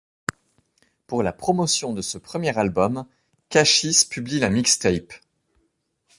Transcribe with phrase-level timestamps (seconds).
[1.05, 3.05] Pour la promotion de ce premier album,
[3.49, 5.13] Cashis publie la mixtape'.